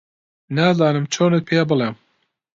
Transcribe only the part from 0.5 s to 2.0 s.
نازانم چۆنت پێ بڵێم